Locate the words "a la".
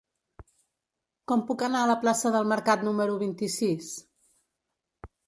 1.85-1.97